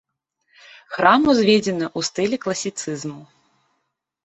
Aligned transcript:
Храм 0.95 1.21
узведзены 1.33 1.85
ў 1.97 2.09
стылі 2.09 2.37
класіцызму. 2.49 3.21